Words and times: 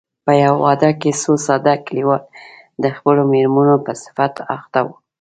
په 0.25 0.31
يوه 0.43 0.57
واده 0.65 0.89
کې 1.01 1.11
څو 1.21 1.31
ساده 1.47 1.73
کليوال 1.85 2.21
د 2.83 2.85
خپلو 2.95 3.21
مېرمنو 3.33 3.75
په 3.85 3.91
صفت 4.03 4.33
اخته 4.55 4.79
وو. 4.85 4.95